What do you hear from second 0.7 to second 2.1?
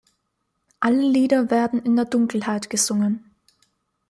Alle Lieder werden in der